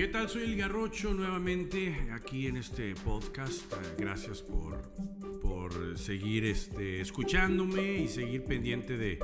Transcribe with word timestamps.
¿Qué 0.00 0.08
tal? 0.08 0.30
Soy 0.30 0.44
el 0.44 0.56
Garrocho 0.56 1.12
nuevamente 1.12 2.08
aquí 2.14 2.46
en 2.46 2.56
este 2.56 2.94
podcast. 2.94 3.70
Eh, 3.70 3.76
Gracias 3.98 4.40
por, 4.40 4.80
por 5.42 5.98
seguir 5.98 6.46
este, 6.46 7.02
escuchándome 7.02 7.98
y 7.98 8.08
seguir 8.08 8.44
pendiente 8.44 8.96
de 8.96 9.18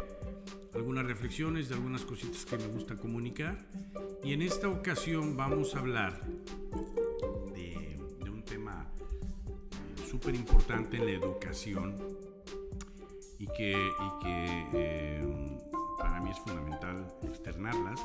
algunas 0.75 1.07
reflexiones, 1.07 1.71
de 1.71 1.77
algunas 1.77 2.03
cositas 2.03 2.45
que 2.45 2.59
me 2.59 2.67
gusta 2.67 2.99
comunicar. 2.99 3.67
Y 4.23 4.35
en 4.35 4.43
esta 4.43 4.69
ocasión 4.69 5.35
vamos 5.35 5.75
a 5.75 5.79
hablar 5.79 6.21
de, 7.55 7.99
de 8.23 8.31
un 8.31 8.45
tema 8.45 8.87
súper 10.11 10.35
importante 10.35 10.99
en 10.99 11.07
la 11.07 11.13
educación 11.13 11.97
y 13.39 13.47
que, 13.47 13.73
y 13.73 14.23
que 14.23 14.67
eh, 14.75 15.59
para 15.99 16.21
mí 16.21 16.33
es 16.33 16.39
fundamental 16.41 17.07
externarlas, 17.23 17.99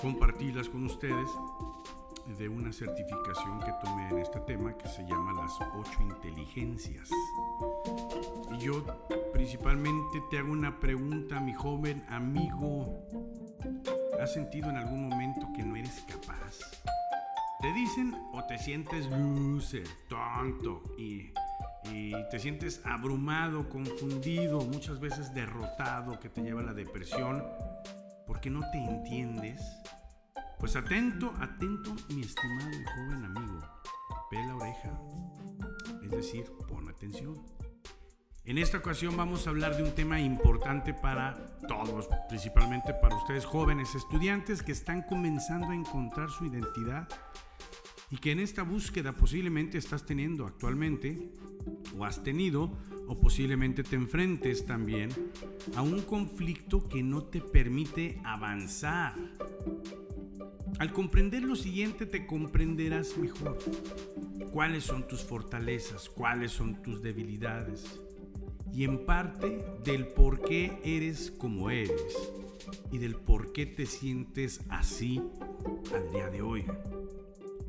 compartirlas 0.00 0.68
con 0.68 0.84
ustedes 0.84 1.28
de 2.26 2.48
una 2.48 2.72
certificación 2.72 3.60
que 3.60 3.72
tomé 3.84 4.08
en 4.08 4.18
este 4.18 4.40
tema 4.40 4.76
que 4.76 4.88
se 4.88 5.02
llama 5.02 5.32
las 5.32 5.52
ocho 5.76 6.02
inteligencias. 6.02 7.10
Y 8.52 8.58
yo 8.58 8.84
principalmente 9.32 10.22
te 10.30 10.38
hago 10.38 10.52
una 10.52 10.80
pregunta, 10.80 11.40
mi 11.40 11.52
joven 11.52 12.04
amigo. 12.08 13.06
¿Has 14.20 14.32
sentido 14.32 14.70
en 14.70 14.76
algún 14.76 15.08
momento 15.08 15.46
que 15.54 15.62
no 15.62 15.76
eres 15.76 16.04
capaz? 16.08 16.60
Te 17.60 17.72
dicen 17.72 18.14
o 18.32 18.44
te 18.44 18.58
sientes 18.58 19.06
loser, 19.10 19.86
tonto 20.08 20.82
y, 20.98 21.32
te 22.30 22.38
sientes 22.38 22.80
abrumado, 22.84 23.68
confundido, 23.68 24.60
muchas 24.62 24.98
veces 25.00 25.34
derrotado, 25.34 26.18
que 26.18 26.30
te 26.30 26.42
lleva 26.42 26.62
a 26.62 26.64
la 26.64 26.74
depresión 26.74 27.44
porque 28.26 28.50
no 28.50 28.60
te 28.70 28.78
entiendes 28.78 29.60
pues 30.64 30.76
atento, 30.76 31.34
atento, 31.40 31.94
mi 32.08 32.22
estimado 32.22 32.70
y 32.70 32.84
joven 32.84 33.22
amigo. 33.26 33.60
Ve 34.30 34.38
la 34.46 34.56
oreja. 34.56 34.98
Es 36.02 36.10
decir, 36.10 36.50
pon 36.66 36.88
atención. 36.88 37.36
En 38.46 38.56
esta 38.56 38.78
ocasión 38.78 39.14
vamos 39.14 39.46
a 39.46 39.50
hablar 39.50 39.76
de 39.76 39.82
un 39.82 39.94
tema 39.94 40.18
importante 40.18 40.94
para 40.94 41.34
todos, 41.68 42.08
principalmente 42.30 42.94
para 42.94 43.14
ustedes 43.14 43.44
jóvenes 43.44 43.94
estudiantes 43.94 44.62
que 44.62 44.72
están 44.72 45.02
comenzando 45.02 45.68
a 45.68 45.74
encontrar 45.74 46.30
su 46.30 46.46
identidad 46.46 47.10
y 48.10 48.16
que 48.16 48.32
en 48.32 48.40
esta 48.40 48.62
búsqueda 48.62 49.12
posiblemente 49.12 49.76
estás 49.76 50.06
teniendo 50.06 50.46
actualmente 50.46 51.30
o 51.94 52.06
has 52.06 52.22
tenido 52.22 52.72
o 53.06 53.20
posiblemente 53.20 53.82
te 53.82 53.96
enfrentes 53.96 54.64
también 54.64 55.10
a 55.76 55.82
un 55.82 56.00
conflicto 56.00 56.88
que 56.88 57.02
no 57.02 57.24
te 57.24 57.42
permite 57.42 58.18
avanzar 58.24 59.14
al 60.78 60.92
comprender 60.92 61.42
lo 61.42 61.56
siguiente 61.56 62.06
te 62.06 62.26
comprenderás 62.26 63.16
mejor. 63.16 63.58
¿Cuáles 64.50 64.84
son 64.84 65.06
tus 65.06 65.22
fortalezas? 65.22 66.08
¿Cuáles 66.08 66.52
son 66.52 66.82
tus 66.82 67.02
debilidades? 67.02 68.00
Y 68.72 68.84
en 68.84 69.06
parte 69.06 69.64
del 69.84 70.08
por 70.08 70.42
qué 70.42 70.80
eres 70.84 71.30
como 71.30 71.70
eres 71.70 72.16
y 72.90 72.98
del 72.98 73.14
por 73.14 73.52
qué 73.52 73.66
te 73.66 73.86
sientes 73.86 74.60
así 74.68 75.22
al 75.94 76.12
día 76.12 76.28
de 76.28 76.42
hoy. 76.42 76.64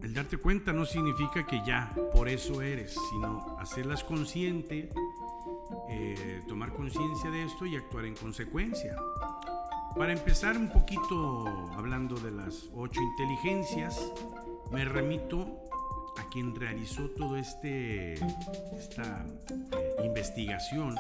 El 0.02 0.14
darte 0.14 0.38
cuenta 0.38 0.74
no 0.74 0.86
significa 0.86 1.46
que 1.46 1.62
ya 1.66 1.94
por 2.14 2.30
eso 2.30 2.62
eres, 2.62 2.96
sino 3.12 3.58
hacerlas 3.60 4.04
consciente, 4.04 4.92
eh, 5.90 6.42
tomar 6.48 6.74
conciencia 6.74 7.30
de 7.32 7.44
esto 7.44 7.66
y 7.66 7.76
actuar 7.76 8.06
en 8.06 8.16
consecuencia. 8.16 8.96
Para 9.96 10.12
empezar 10.12 10.58
un 10.58 10.68
poquito 10.68 11.48
hablando 11.74 12.16
de 12.16 12.30
las 12.30 12.70
ocho 12.76 13.00
inteligencias, 13.02 14.12
me 14.70 14.84
remito 14.84 15.48
a 16.18 16.30
quien 16.30 16.54
realizó 16.54 17.10
todo 17.12 17.38
este 17.38 18.16
esta 18.78 19.26
eh, 19.72 20.06
investigación, 20.06 20.96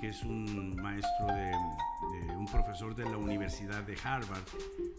que 0.00 0.08
es 0.08 0.24
un 0.24 0.74
maestro 0.74 1.26
de, 1.28 1.52
de, 2.26 2.36
un 2.36 2.46
profesor 2.46 2.96
de 2.96 3.04
la 3.04 3.16
Universidad 3.16 3.84
de 3.84 3.96
Harvard 4.02 4.44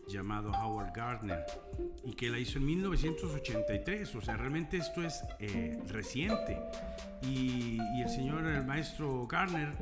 llamado 0.07 0.51
Howard 0.51 0.93
Gardner 0.93 1.45
y 2.03 2.13
que 2.13 2.29
la 2.29 2.39
hizo 2.39 2.57
en 2.57 2.65
1983, 2.65 4.15
o 4.15 4.21
sea, 4.21 4.37
realmente 4.37 4.77
esto 4.77 5.03
es 5.03 5.23
eh, 5.39 5.81
reciente. 5.87 6.59
Y, 7.21 7.79
y 7.95 8.01
el 8.01 8.09
señor, 8.09 8.45
el 8.45 8.65
maestro 8.65 9.27
Gardner, 9.27 9.73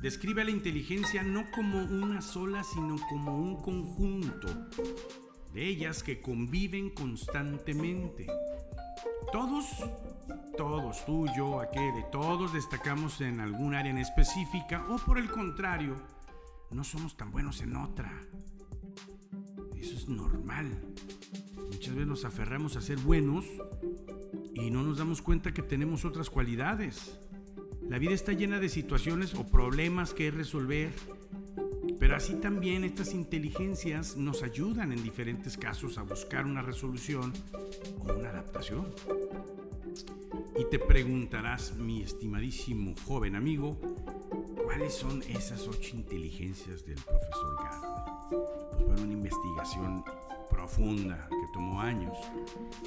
describe 0.00 0.42
a 0.42 0.44
la 0.44 0.50
inteligencia 0.50 1.22
no 1.22 1.50
como 1.50 1.82
una 1.82 2.20
sola, 2.20 2.62
sino 2.64 2.96
como 3.08 3.36
un 3.36 3.62
conjunto 3.62 4.48
de 5.52 5.66
ellas 5.66 6.02
que 6.02 6.20
conviven 6.20 6.90
constantemente. 6.90 8.26
Todos, 9.32 9.66
todos, 10.56 11.04
tú, 11.04 11.26
yo, 11.36 11.60
aquel, 11.60 11.92
todos 12.12 12.52
destacamos 12.52 13.20
en 13.20 13.40
algún 13.40 13.74
área 13.74 13.90
en 13.90 13.98
específica 13.98 14.86
o 14.88 14.98
por 14.98 15.18
el 15.18 15.30
contrario, 15.30 15.96
no 16.70 16.84
somos 16.84 17.16
tan 17.16 17.30
buenos 17.30 17.60
en 17.60 17.76
otra. 17.76 18.12
Eso 19.86 19.94
es 19.94 20.08
normal. 20.08 20.66
Muchas 21.70 21.94
veces 21.94 22.08
nos 22.08 22.24
aferramos 22.24 22.74
a 22.74 22.80
ser 22.80 22.98
buenos 22.98 23.44
y 24.52 24.68
no 24.68 24.82
nos 24.82 24.98
damos 24.98 25.22
cuenta 25.22 25.54
que 25.54 25.62
tenemos 25.62 26.04
otras 26.04 26.28
cualidades. 26.28 27.16
La 27.88 28.00
vida 28.00 28.12
está 28.12 28.32
llena 28.32 28.58
de 28.58 28.68
situaciones 28.68 29.36
o 29.36 29.46
problemas 29.46 30.12
que 30.12 30.32
resolver, 30.32 30.90
pero 32.00 32.16
así 32.16 32.34
también 32.34 32.82
estas 32.82 33.14
inteligencias 33.14 34.16
nos 34.16 34.42
ayudan 34.42 34.90
en 34.90 35.04
diferentes 35.04 35.56
casos 35.56 35.98
a 35.98 36.02
buscar 36.02 36.46
una 36.46 36.62
resolución 36.62 37.32
o 38.00 38.12
una 38.12 38.30
adaptación. 38.30 38.92
Y 40.58 40.64
te 40.68 40.80
preguntarás, 40.80 41.76
mi 41.76 42.02
estimadísimo 42.02 42.96
joven 43.06 43.36
amigo, 43.36 43.78
¿cuáles 44.64 44.94
son 44.94 45.22
esas 45.28 45.68
ocho 45.68 45.94
inteligencias 45.94 46.84
del 46.84 46.96
profesor 46.96 47.56
Gardner? 47.62 48.65
Una 48.96 49.12
investigación 49.12 50.04
profunda 50.50 51.28
que 51.28 51.52
tomó 51.52 51.80
años 51.80 52.16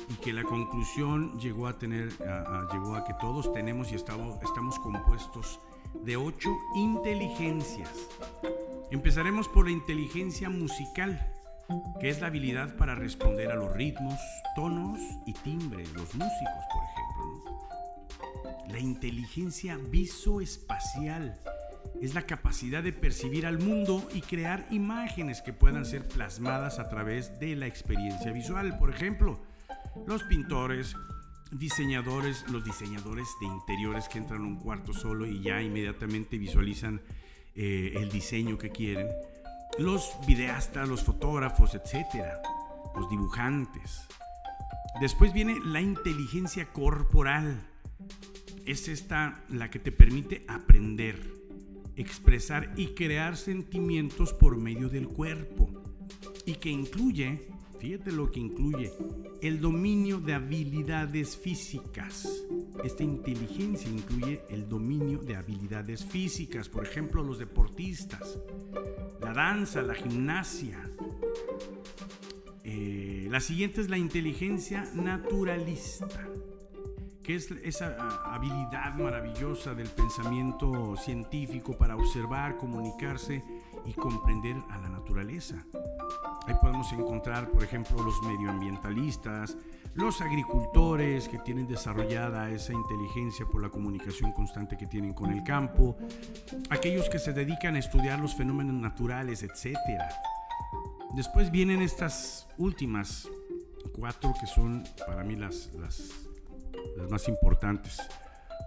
y 0.10 0.14
que 0.16 0.34
la 0.34 0.44
conclusión 0.44 1.38
llegó 1.40 1.68
a 1.68 1.78
tener 1.78 2.10
a, 2.28 2.62
a, 2.62 2.68
llegó 2.74 2.96
a 2.96 3.04
que 3.04 3.14
todos 3.16 3.52
tenemos 3.54 3.92
y 3.92 3.96
estamos, 3.96 4.42
estamos 4.44 4.80
compuestos 4.80 5.60
de 6.04 6.18
ocho 6.18 6.50
inteligencias. 6.76 7.90
Empezaremos 8.92 9.48
por 9.48 9.66
la 9.66 9.72
inteligencia 9.72 10.50
musical, 10.50 11.32
que 12.00 12.10
es 12.10 12.22
la 12.22 12.28
habilidad 12.28 12.76
para 12.76 12.96
responder 12.96 13.52
a 13.52 13.56
los 13.56 13.72
ritmos, 13.74 14.20
tonos 14.56 15.00
y 15.28 15.34
timbres, 15.34 15.92
los 15.94 16.16
músicos, 16.16 16.66
por 16.74 16.84
ejemplo. 16.84 17.10
La 18.68 18.80
inteligencia 18.80 19.78
visoespacial, 19.78 21.40
es 22.02 22.14
la 22.14 22.24
capacidad 22.24 22.82
de 22.82 22.94
percibir 22.94 23.46
al 23.46 23.60
mundo 23.60 24.08
y 24.14 24.22
crear 24.22 24.68
imágenes 24.72 25.42
que 25.42 25.54
puedan 25.54 25.86
ser 25.86 26.08
plasmadas 26.08 26.80
a 26.80 26.88
través 26.88 27.40
de 27.40 27.56
la 27.56 27.68
experiencia 27.68 28.32
visual. 28.32 28.78
Por 28.78 28.90
ejemplo, 28.90 29.42
los 30.08 30.24
pintores, 30.24 30.96
diseñadores, 31.52 32.46
los 32.50 32.64
diseñadores 32.64 33.28
de 33.42 33.48
interiores 33.48 34.08
que 34.08 34.18
entran 34.18 34.44
a 34.44 34.48
un 34.48 34.58
cuarto 34.58 34.94
solo 34.94 35.26
y 35.26 35.42
ya 35.42 35.62
inmediatamente 35.62 36.38
visualizan 36.38 37.02
eh, 37.56 37.94
el 37.96 38.10
diseño 38.10 38.58
que 38.58 38.70
quieren. 38.70 39.08
Los 39.78 40.14
videastas, 40.26 40.88
los 40.88 41.04
fotógrafos, 41.04 41.76
etcétera. 41.76 42.42
Los 42.96 43.10
dibujantes. 43.10 44.08
Después 45.02 45.34
viene 45.34 45.58
la 45.66 45.82
inteligencia 45.82 46.66
corporal. 46.68 47.62
Es 48.66 48.88
esta 48.88 49.44
la 49.50 49.70
que 49.70 49.80
te 49.80 49.92
permite 49.92 50.46
aprender 50.48 51.39
expresar 52.00 52.74
y 52.78 52.88
crear 52.88 53.36
sentimientos 53.36 54.34
por 54.34 54.58
medio 54.58 54.90
del 54.90 55.08
cuerpo 55.08 55.70
y 56.46 56.54
que 56.56 56.70
incluye, 56.70 57.48
fíjate 57.80 58.12
lo 58.12 58.32
que 58.32 58.40
incluye, 58.40 58.94
el 59.42 59.60
dominio 59.60 60.20
de 60.20 60.34
habilidades 60.34 61.38
físicas. 61.38 62.46
Esta 62.84 63.04
inteligencia 63.04 63.90
incluye 63.90 64.42
el 64.50 64.68
dominio 64.70 65.20
de 65.20 65.36
habilidades 65.36 66.06
físicas, 66.06 66.70
por 66.70 66.86
ejemplo, 66.86 67.22
los 67.22 67.38
deportistas, 67.38 68.40
la 69.22 69.34
danza, 69.34 69.82
la 69.82 69.94
gimnasia. 69.94 70.90
Eh, 72.64 73.28
la 73.30 73.42
siguiente 73.42 73.82
es 73.82 73.90
la 73.90 73.98
inteligencia 73.98 74.90
naturalista 74.96 76.30
es 77.36 77.52
esa 77.64 77.96
habilidad 78.34 78.94
maravillosa 78.96 79.74
del 79.74 79.88
pensamiento 79.90 80.96
científico 80.98 81.78
para 81.78 81.96
observar, 81.96 82.58
comunicarse 82.58 83.44
y 83.86 83.94
comprender 83.94 84.56
a 84.70 84.78
la 84.80 84.90
naturaleza. 84.90 85.64
Ahí 86.48 86.56
podemos 86.62 86.92
encontrar, 86.94 87.50
por 87.50 87.64
ejemplo, 87.64 88.02
los 88.02 88.22
medioambientalistas, 88.24 89.58
los 89.94 90.22
agricultores 90.22 91.28
que 91.28 91.40
tienen 91.40 91.68
desarrollada 91.68 92.50
esa 92.50 92.74
inteligencia 92.74 93.46
por 93.46 93.62
la 93.62 93.70
comunicación 93.70 94.32
constante 94.32 94.78
que 94.78 94.88
tienen 94.88 95.14
con 95.14 95.32
el 95.32 95.44
campo, 95.44 95.98
aquellos 96.70 97.10
que 97.10 97.20
se 97.20 97.34
dedican 97.34 97.76
a 97.76 97.80
estudiar 97.80 98.20
los 98.20 98.36
fenómenos 98.36 98.76
naturales, 98.76 99.44
etc. 99.44 99.78
Después 101.16 101.52
vienen 101.52 101.82
estas 101.82 102.48
últimas 102.58 103.28
cuatro 103.94 104.34
que 104.40 104.48
son 104.48 104.84
para 105.08 105.24
mí 105.24 105.36
las, 105.36 105.70
las 107.00 107.10
más 107.10 107.28
importantes, 107.28 107.98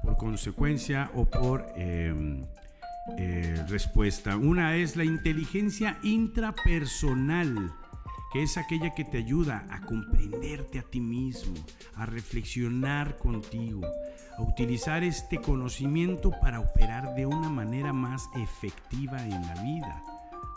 por 0.03 0.17
consecuencia 0.17 1.11
o 1.15 1.27
por 1.27 1.67
em, 1.77 2.45
eh, 3.19 3.65
respuesta. 3.69 4.37
Una 4.37 4.77
es 4.77 4.97
la 4.97 5.05
inteligencia 5.05 5.99
intrapersonal 6.03 7.73
que 8.33 8.43
es 8.43 8.57
aquella 8.57 8.95
que 8.95 9.05
te 9.05 9.19
ayuda 9.19 9.67
a 9.69 9.83
comprenderte 9.83 10.79
a 10.79 10.83
ti 10.83 11.01
mismo, 11.01 11.55
a 11.97 12.07
reflexionar 12.07 13.19
contigo, 13.19 13.83
a 14.39 14.43
utilizar 14.43 15.05
este 15.05 15.39
conocimiento 15.39 16.31
para 16.41 16.61
operar 16.61 17.15
de 17.15 17.27
una 17.27 17.51
manera 17.51 17.93
más 17.93 18.31
efectiva 18.37 19.23
en 19.23 19.43
la 19.43 19.63
vida. 19.63 20.03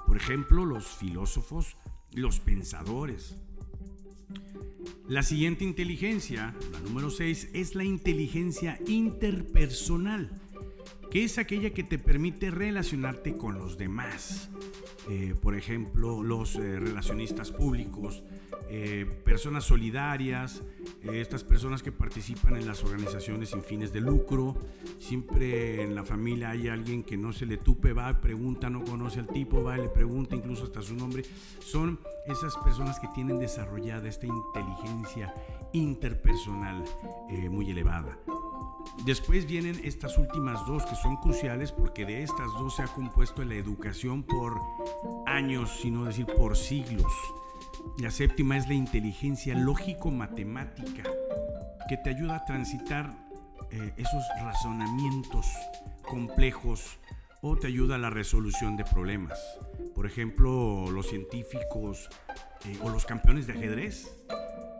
Por 0.07 0.15
ejemplo, 0.15 0.63
los 0.63 0.87
filósofos, 0.87 1.75
los 2.13 2.39
pensadores. 2.39 3.35
La 5.07 5.21
siguiente 5.21 5.63
inteligencia, 5.63 6.55
la 6.71 6.79
número 6.79 7.11
6, 7.11 7.49
es 7.53 7.75
la 7.75 7.83
inteligencia 7.83 8.79
interpersonal, 8.87 10.31
que 11.11 11.23
es 11.23 11.37
aquella 11.37 11.69
que 11.75 11.83
te 11.83 11.99
permite 11.99 12.49
relacionarte 12.49 13.37
con 13.37 13.59
los 13.59 13.77
demás, 13.77 14.49
eh, 15.07 15.35
por 15.39 15.55
ejemplo, 15.55 16.23
los 16.23 16.55
eh, 16.55 16.79
relacionistas 16.79 17.51
públicos, 17.51 18.23
eh, 18.69 19.05
personas 19.23 19.63
solidarias, 19.63 20.63
estas 21.03 21.43
personas 21.43 21.83
que 21.83 21.91
participan 21.91 22.55
en 22.55 22.65
las 22.65 22.83
organizaciones 22.83 23.49
sin 23.49 23.61
fines 23.61 23.93
de 23.93 24.01
lucro. 24.01 24.55
Siempre 24.97 25.83
en 25.83 25.93
la 25.93 26.03
familia 26.03 26.49
hay 26.49 26.69
alguien 26.69 27.03
que 27.03 27.17
no 27.17 27.33
se 27.33 27.45
le 27.45 27.57
tupe, 27.57 27.93
va, 27.93 28.19
pregunta, 28.19 28.69
no 28.71 28.83
conoce 28.83 29.19
al 29.19 29.27
tipo, 29.27 29.61
va, 29.63 29.77
le 29.77 29.89
pregunta 29.89 30.35
incluso 30.35 30.63
hasta 30.63 30.81
su 30.81 30.95
nombre. 30.95 31.23
Son 31.59 31.99
esas 32.25 32.57
personas 32.57 32.99
que 32.99 33.07
tienen 33.09 33.37
desarrollada 33.37 34.09
esta 34.09 34.25
inteligencia 34.25 35.35
interpersonal 35.73 36.83
muy 37.51 37.69
elevada. 37.69 38.17
Después 39.05 39.45
vienen 39.45 39.79
estas 39.83 40.17
últimas 40.17 40.65
dos 40.65 40.85
que 40.85 40.95
son 40.95 41.17
cruciales 41.17 41.71
porque 41.71 42.05
de 42.05 42.23
estas 42.23 42.47
dos 42.53 42.75
se 42.75 42.83
ha 42.83 42.87
compuesto 42.87 43.43
la 43.43 43.55
educación 43.55 44.23
por 44.23 44.59
años, 45.25 45.79
sino 45.81 46.05
decir 46.05 46.25
por 46.25 46.55
siglos. 46.57 47.13
La 47.99 48.11
séptima 48.11 48.57
es 48.57 48.67
la 48.67 48.73
inteligencia 48.73 49.53
lógico-matemática 49.55 51.03
que 51.87 51.97
te 51.97 52.09
ayuda 52.09 52.37
a 52.37 52.45
transitar 52.45 53.13
eh, 53.71 53.93
esos 53.97 54.23
razonamientos 54.41 55.45
complejos 56.01 56.97
o 57.41 57.55
te 57.55 57.67
ayuda 57.67 57.95
a 57.95 57.99
la 57.99 58.09
resolución 58.09 58.75
de 58.75 58.85
problemas. 58.85 59.39
Por 59.93 60.05
ejemplo, 60.05 60.89
los 60.89 61.07
científicos 61.07 62.09
eh, 62.65 62.79
o 62.81 62.89
los 62.89 63.05
campeones 63.05 63.45
de 63.47 63.53
ajedrez 63.53 64.11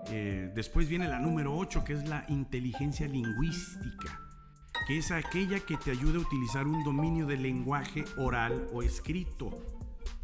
eh, 0.10 0.52
después 0.54 0.88
viene 0.88 1.08
la 1.08 1.20
número 1.20 1.56
8, 1.56 1.84
que 1.84 1.94
es 1.94 2.08
la 2.08 2.26
inteligencia 2.30 3.08
lingüística, 3.08 4.22
que 4.88 4.98
es 4.98 5.12
aquella 5.12 5.60
que 5.60 5.78
te 5.78 5.92
ayuda 5.92 6.18
a 6.18 6.22
utilizar 6.22 6.68
un 6.68 6.84
dominio 6.84 7.26
del 7.26 7.44
lenguaje 7.44 8.06
oral 8.18 8.70
o 8.74 8.84
escrito. 8.84 9.52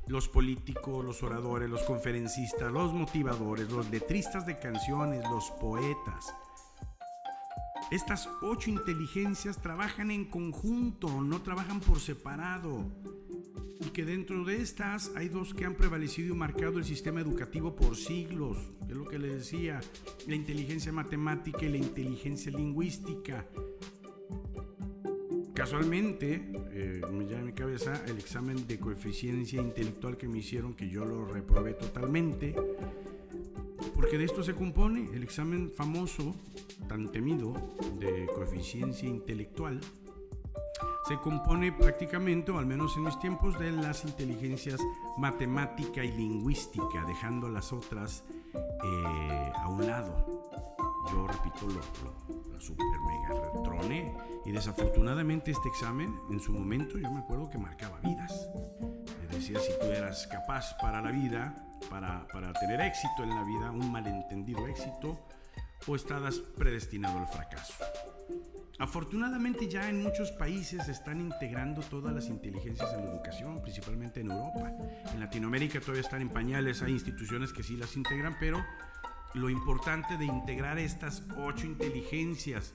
Los 0.08 0.28
políticos, 0.28 1.06
los 1.06 1.24
oradores, 1.24 1.70
los 1.70 1.84
conferencistas, 1.84 2.72
los 2.72 2.94
motivadores, 2.94 3.70
los 3.70 3.90
letristas 3.90 4.46
de 4.46 4.60
canciones, 4.60 5.24
los 5.30 5.52
poetas. 5.52 6.34
Estas 7.92 8.30
ocho 8.42 8.70
inteligencias 8.70 9.62
trabajan 9.62 10.12
en 10.12 10.26
conjunto, 10.26 11.22
no 11.22 11.42
trabajan 11.42 11.80
por 11.80 12.00
separado 12.00 12.86
y 13.86 13.90
que 13.90 14.06
dentro 14.06 14.44
de 14.44 14.62
estas 14.62 15.12
hay 15.16 15.30
dos 15.30 15.54
que 15.54 15.66
han 15.66 15.76
prevalecido 15.76 16.34
y 16.34 16.38
marcado 16.38 16.78
el 16.78 16.86
sistema 16.86 17.20
educativo 17.20 17.76
por 17.76 17.96
siglos, 17.96 18.58
es 18.88 18.96
lo 18.96 19.06
que 19.06 19.18
le 19.18 19.36
decía, 19.36 19.80
la 20.28 20.36
inteligencia 20.36 20.92
matemática 20.92 21.66
y 21.66 21.70
la 21.70 21.78
inteligencia 21.78 22.52
lingüística. 22.52 23.46
Casualmente, 25.54 26.52
eh, 26.72 27.02
me 27.12 27.26
llama 27.26 27.42
a 27.42 27.46
mi 27.46 27.54
cabeza 27.54 28.04
el 28.08 28.18
examen 28.18 28.68
de 28.68 28.80
coeficiencia 28.80 29.62
intelectual 29.62 30.18
que 30.18 30.28
me 30.28 30.40
hicieron, 30.40 30.74
que 30.74 30.90
yo 30.90 31.04
lo 31.04 31.26
reprobé 31.26 31.74
totalmente, 31.74 32.56
porque 33.96 34.18
de 34.18 34.26
esto 34.26 34.44
se 34.44 34.54
compone 34.54 35.10
el 35.14 35.24
examen 35.24 35.72
famoso, 35.72 36.36
tan 36.88 37.12
temido, 37.12 37.54
de 38.00 38.28
coeficiencia 38.34 39.10
intelectual 39.10 39.82
se 41.08 41.18
compone 41.18 41.72
prácticamente, 41.72 42.52
o 42.52 42.60
al 42.60 42.66
menos 42.66 42.96
en 42.96 43.04
mis 43.04 43.20
tiempos, 43.20 43.58
de 43.58 43.72
las 43.72 44.06
inteligencias 44.06 44.80
matemática 45.18 46.04
y 46.04 46.12
lingüística, 46.12 47.04
dejando 47.06 47.50
las 47.50 47.74
otras 47.74 48.24
eh, 48.54 49.52
a 49.56 49.68
un 49.68 49.86
lado. 49.88 50.26
Yo 51.12 51.28
repito, 51.28 51.68
lo, 51.68 51.82
lo, 52.04 52.62
super 52.62 52.86
mega 53.08 53.52
retroné 53.56 54.16
y 54.46 54.52
desafortunadamente 54.52 55.50
este 55.50 55.68
examen 55.68 56.16
en 56.30 56.40
su 56.40 56.52
momento 56.54 57.00
yo 57.00 57.10
me 57.10 57.22
acuerdo 57.22 57.50
que 57.50 57.58
marcaba 57.58 58.00
vidas. 58.02 58.48
Me 59.20 59.36
decía 59.36 59.60
si 59.60 59.72
tú 59.80 59.88
eras 59.88 60.28
capaz 60.28 60.78
para 60.80 61.02
la 61.02 61.10
vida, 61.10 61.56
para, 61.90 62.28
para 62.28 62.54
tener 62.54 62.80
éxito 62.82 63.24
en 63.24 63.30
la 63.30 63.44
vida, 63.44 63.72
un 63.72 63.92
malentendido 63.92 64.68
éxito, 64.68 65.18
o 65.88 65.96
estabas 65.96 66.36
predestinado 66.38 67.18
al 67.18 67.28
fracaso. 67.28 67.74
Afortunadamente 68.80 69.68
ya 69.68 69.90
en 69.90 70.02
muchos 70.02 70.32
países 70.32 70.86
se 70.86 70.92
están 70.92 71.22
integrando 71.22 71.82
todas 71.82 72.14
las 72.16 72.28
inteligencias 72.30 72.92
en 72.94 73.06
la 73.06 73.12
educación, 73.12 73.62
principalmente 73.62 74.22
en 74.22 74.32
Europa. 74.32 74.72
En 75.14 75.20
Latinoamérica 75.20 75.80
todavía 75.80 76.02
están 76.02 76.22
en 76.22 76.30
pañales, 76.30 76.82
hay 76.82 76.94
instituciones 76.94 77.54
que 77.54 77.62
sí 77.62 77.78
las 77.78 77.96
integran, 77.96 78.36
pero 78.40 78.64
lo 79.36 79.50
importante 79.50 80.18
de 80.18 80.26
integrar 80.26 80.80
estas 80.80 81.24
ocho 81.38 81.68
inteligencias 81.68 82.74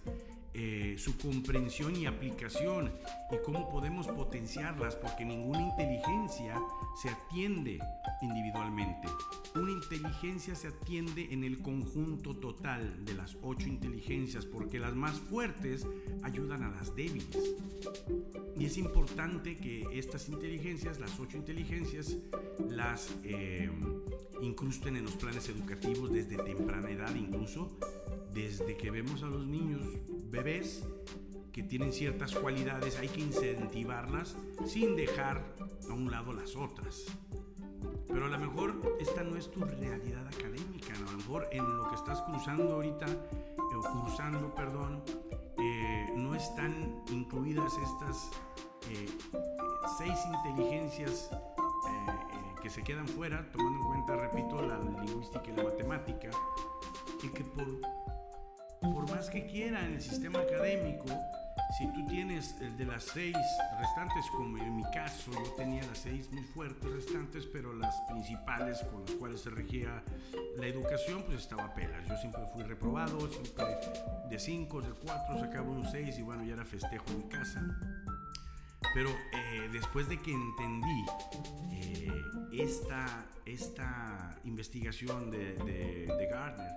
eh, 0.59 0.97
su 0.97 1.19
comprensión 1.19 1.95
y 1.97 2.07
aplicación 2.07 2.91
y 3.31 3.37
cómo 3.45 3.69
podemos 3.69 4.09
potenciarlas, 4.09 4.97
porque 4.97 5.23
ninguna 5.23 5.61
inteligencia 5.61 6.59
se 7.03 7.11
atiende 7.11 7.79
individualmente. 8.23 9.07
Una 9.55 9.73
inteligencia 9.73 10.55
se 10.55 10.69
atiende 10.69 11.29
en 11.31 11.45
el 11.45 11.59
conjunto 11.59 12.35
total 12.37 13.05
de 13.05 13.13
las 13.13 13.37
ocho 13.43 13.69
inteligencias, 13.69 14.47
porque 14.47 14.79
las 14.79 14.95
más 14.95 15.21
fuertes 15.21 15.87
ayudan 16.23 16.63
a 16.63 16.71
las 16.71 16.97
débiles. 16.97 17.55
Y 18.59 18.65
es 18.65 18.79
importante 18.79 19.59
que 19.59 19.87
estas 19.93 20.27
inteligencias, 20.31 20.99
las 20.99 21.21
ocho 21.21 21.37
inteligencias, 21.37 22.17
las 22.67 23.15
eh, 23.25 23.71
incrusten 24.41 24.97
en 24.97 25.05
los 25.05 25.17
planes 25.17 25.51
educativos 25.51 26.15
desde 26.15 26.39
temprana 26.39 26.91
edad, 26.91 27.15
incluso 27.15 27.77
desde 28.33 28.77
que 28.77 28.91
vemos 28.91 29.23
a 29.23 29.27
los 29.27 29.47
niños 29.47 29.83
bebés 30.31 30.85
que 31.53 31.63
tienen 31.63 31.93
ciertas 31.93 32.35
cualidades, 32.35 32.99
hay 32.99 33.09
que 33.09 33.21
incentivarlas 33.21 34.37
sin 34.67 34.95
dejar 34.95 35.43
a 35.89 35.95
un 35.95 36.11
lado 36.11 36.33
las 36.35 36.55
otras. 36.55 37.07
Pero 38.09 38.27
a 38.27 38.29
lo 38.29 38.39
mejor 38.39 38.97
esta 39.01 39.23
no 39.23 39.37
es 39.37 39.51
tu 39.51 39.61
realidad 39.65 40.27
académica, 40.27 40.95
a 40.95 41.11
lo 41.11 41.17
mejor 41.17 41.49
en 41.53 41.77
lo 41.77 41.89
que 41.89 41.95
estás 41.95 42.21
cruzando 42.23 42.75
ahorita, 42.75 43.07
o 43.75 44.03
cursando, 44.03 44.55
perdón, 44.55 45.03
eh, 45.59 46.13
no 46.15 46.35
están 46.35 47.03
incluidas 47.11 47.73
estas 47.79 48.31
eh, 48.91 49.09
seis 49.99 50.19
inteligencias 50.27 51.31
eh, 51.33 52.57
que 52.63 52.71
se 52.71 52.83
quedan 52.83 53.09
fuera, 53.09 53.51
tomando 53.53 53.79
en 53.81 53.87
cuenta, 53.87 54.17
repito, 54.17 54.63
la 54.63 54.79
lingüística 54.79 55.45
y 55.47 55.57
la 55.57 55.65
matemática, 55.65 56.31
y 57.23 57.29
que 57.29 57.45
por 57.45 57.67
por 58.81 59.11
más 59.11 59.31
que 59.31 59.47
quiera 59.47 59.85
en 59.85 59.95
el 59.95 60.03
sistema 60.03 60.41
académico, 60.41 61.07
si 61.79 61.87
tú 61.89 62.07
tienes 62.07 62.55
el 62.61 62.77
de 62.77 62.85
las 62.85 63.05
seis 63.05 63.37
restantes, 63.81 64.25
como 64.31 64.57
en 64.59 64.77
mi 64.77 64.85
caso, 64.85 65.33
yo 65.33 65.53
tenía 65.57 65.83
las 65.83 65.99
seis 65.99 66.31
muy 66.31 66.45
fuertes 66.45 66.91
restantes, 66.91 67.45
pero 67.47 67.75
las 67.75 67.95
principales 68.09 68.81
con 68.85 69.05
las 69.05 69.11
cuales 69.13 69.41
se 69.41 69.51
regía 69.51 70.03
la 70.57 70.67
educación, 70.67 71.25
pues 71.25 71.41
estaba 71.41 71.75
pelas. 71.75 72.07
Yo 72.07 72.17
siempre 72.19 72.43
fui 72.53 72.63
reprobado, 72.63 73.19
siempre 73.29 73.65
de 74.31 74.39
cinco, 74.39 74.81
de 74.81 74.91
cuatro 74.91 75.39
sacaba 75.41 75.69
un 75.69 75.85
seis 75.91 76.19
y 76.19 76.23
bueno, 76.23 76.45
ya 76.45 76.55
era 76.55 76.65
festejo 76.65 77.11
en 77.11 77.23
casa. 77.23 77.61
Pero 78.95 79.11
eh, 79.11 79.69
después 79.73 80.09
de 80.09 80.23
que 80.23 80.33
entendí 80.33 81.05
eh, 81.73 82.23
esta, 82.53 83.27
esta 83.45 84.39
investigación 84.45 85.31
de, 85.31 85.55
de, 85.57 86.15
de 86.17 86.27
Gardner, 86.31 86.73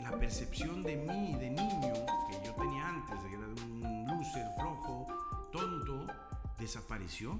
la 0.00 0.10
percepción 0.12 0.82
de 0.82 0.96
mí, 0.96 1.34
de 1.38 1.50
niño, 1.50 1.92
que 2.28 2.46
yo 2.46 2.54
tenía 2.54 2.88
antes, 2.88 3.22
de 3.22 3.28
que 3.28 3.34
era 3.34 3.46
un 3.46 4.06
loser, 4.06 4.46
flojo, 4.58 5.06
tonto, 5.52 6.06
desapareció. 6.58 7.38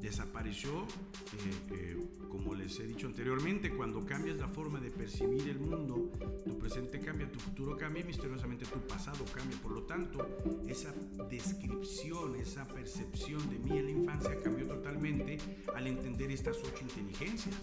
Desapareció, 0.00 0.82
eh, 0.82 1.54
eh, 1.72 1.96
como 2.28 2.54
les 2.54 2.78
he 2.78 2.86
dicho 2.86 3.08
anteriormente, 3.08 3.74
cuando 3.74 4.06
cambias 4.06 4.36
la 4.36 4.46
forma 4.46 4.78
de 4.78 4.92
percibir 4.92 5.48
el 5.48 5.58
mundo, 5.58 6.12
tu 6.46 6.56
presente 6.56 7.00
cambia, 7.00 7.28
tu 7.32 7.40
futuro 7.40 7.76
cambia 7.76 8.02
y 8.02 8.04
misteriosamente 8.04 8.64
tu 8.66 8.78
pasado 8.86 9.24
cambia. 9.34 9.58
Por 9.60 9.72
lo 9.72 9.82
tanto, 9.82 10.38
esa 10.68 10.94
descripción, 11.28 12.36
esa 12.36 12.64
percepción 12.68 13.50
de 13.50 13.58
mí 13.58 13.76
en 13.76 13.84
la 13.86 13.90
infancia 13.90 14.40
cambió 14.40 14.68
totalmente 14.68 15.38
al 15.74 15.88
entender 15.88 16.30
estas 16.30 16.58
ocho 16.58 16.82
inteligencias 16.82 17.56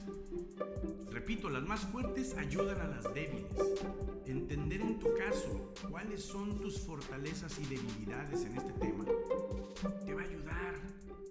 Repito, 1.27 1.49
las 1.49 1.63
más 1.63 1.79
fuertes 1.79 2.37
ayudan 2.37 2.79
a 2.81 2.85
las 2.85 3.03
débiles. 3.15 3.49
Entender 4.27 4.79
en 4.79 4.99
tu 4.99 5.11
caso 5.15 5.73
cuáles 5.89 6.21
son 6.21 6.61
tus 6.61 6.79
fortalezas 6.79 7.57
y 7.57 7.65
debilidades 7.65 8.45
en 8.45 8.55
este 8.55 8.71
tema 8.73 9.05
te 10.05 10.13
va 10.13 10.21
a 10.21 10.23
ayudar, 10.23 10.75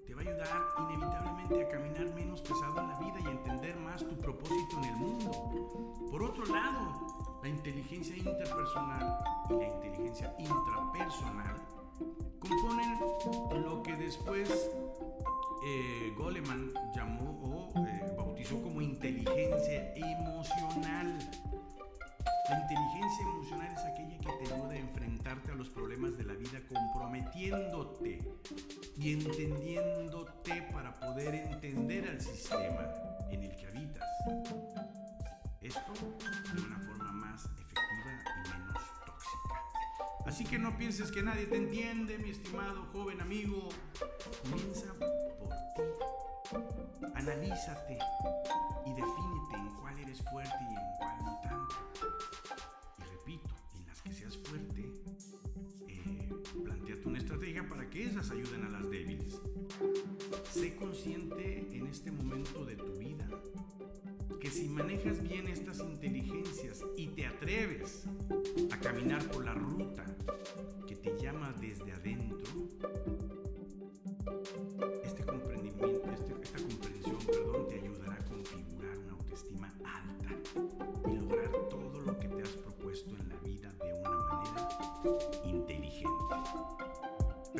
te 0.05 0.13
va 0.13 0.21
a 0.21 0.25
ayudar 0.25 0.63
inevitablemente 0.91 1.63
a 1.63 1.69
caminar 1.69 2.13
menos 2.13 2.41
pesado 2.41 2.81
en 2.81 2.89
la 2.89 2.99
vida 2.99 3.21
y 3.23 3.27
a 3.29 3.31
entender 3.31 3.77
más 3.77 4.01
tu 4.09 4.17
propósito 4.19 4.79
en 4.79 4.85
el 4.85 4.97
mundo. 4.97 5.31
Por 6.11 6.25
otro 6.25 6.45
lado, 6.47 7.39
la 7.41 7.49
inteligencia 7.49 8.17
interpersonal 8.17 9.17
y 9.49 9.55
la 9.55 9.69
inteligencia 9.69 10.35
intrapersonal 10.41 11.55
componen 12.41 12.99
lo 13.63 13.81
que 13.85 13.95
después 13.95 14.51
eh, 15.65 16.13
Goleman 16.17 16.73
como 18.63 18.81
inteligencia 18.81 19.95
emocional. 19.95 21.19
La 22.49 22.61
inteligencia 22.61 23.23
emocional 23.23 23.73
es 23.73 23.81
aquella 23.81 24.19
que 24.19 24.45
te 24.45 24.55
ayuda 24.55 24.71
a 24.71 24.77
enfrentarte 24.77 25.53
a 25.53 25.55
los 25.55 25.71
problemas 25.71 26.17
de 26.17 26.25
la 26.25 26.35
vida 26.35 26.61
comprometiéndote 26.69 28.23
y 28.99 29.13
entendiéndote 29.13 30.63
para 30.73 30.95
poder 31.01 31.35
entender 31.35 32.09
al 32.09 32.21
sistema 32.21 32.91
en 33.31 33.45
el 33.45 33.57
que 33.57 33.67
habitas. 33.67 34.05
Esto 35.61 35.93
de 36.55 36.61
una 36.61 36.79
forma 36.81 37.13
más 37.13 37.45
efectiva 37.47 38.23
y 38.37 38.49
menos 38.51 38.83
tóxica. 39.07 40.27
Así 40.27 40.45
que 40.45 40.59
no 40.59 40.77
pienses 40.77 41.11
que 41.11 41.23
nadie 41.23 41.47
te 41.47 41.57
entiende, 41.57 42.19
mi 42.19 42.31
estimado 42.31 42.85
joven 42.93 43.21
amigo. 43.21 43.69
Comienza 44.43 44.93
por 44.95 45.09
ti. 45.09 46.24
Analízate 47.15 47.99
y 48.87 48.91
defínete 48.91 49.57
en 49.57 49.69
cuál 49.81 49.99
eres 49.99 50.23
fuerte 50.23 50.55
y 50.61 50.75
en 50.75 50.97
cuál 50.99 51.25
no 51.25 51.41
tanto. 51.43 51.75
Y 52.99 53.03
repito, 53.03 53.55
en 53.77 53.87
las 53.87 54.03
que 54.03 54.13
seas 54.13 54.37
fuerte, 54.39 54.93
eh, 55.89 56.33
planteate 56.65 57.09
una 57.09 57.19
estrategia 57.19 57.69
para 57.69 57.89
que 57.89 58.05
esas 58.05 58.31
ayuden 58.31 58.65
a 58.65 58.69
las 58.69 58.91
débiles. 58.91 59.41
Sé 60.51 60.77
consciente 60.77 61.69
en 61.73 61.87
este 61.87 62.11
momento 62.11 62.65
de 62.65 62.77
tu 62.77 62.93
vida 62.97 63.29
que 64.41 64.51
si 64.51 64.69
manejas 64.69 65.23
bien 65.23 65.49
estas 65.49 65.81
inteligencias 65.81 66.83
y 66.99 67.07
te 67.09 67.27
atreves 67.27 68.05
a 68.71 68.79
caminar 68.79 69.25
por 69.31 69.43
la 69.43 69.55
ruta 69.55 70.05
que 70.87 70.97
te 70.97 71.19
llama 71.19 71.55
desde 71.61 71.93
adentro, 71.93 72.53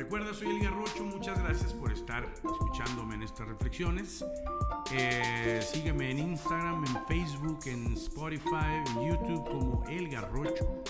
Recuerda, 0.05 0.33
soy 0.35 0.49
El 0.49 0.59
Garrocho, 0.59 1.03
muchas 1.03 1.39
gracias 1.39 1.73
por 1.73 1.91
estar 1.91 2.31
escuchándome 2.43 3.15
en 3.15 3.23
estas 3.23 3.47
reflexiones. 3.47 4.23
Eh, 4.91 5.59
sígueme 5.63 6.11
en 6.11 6.19
Instagram, 6.19 6.85
en 6.85 6.95
Facebook, 7.07 7.61
en 7.65 7.93
Spotify, 7.93 8.83
en 8.85 9.09
YouTube 9.09 9.49
como 9.49 9.83
El 9.89 10.07
Garrocho, 10.09 10.83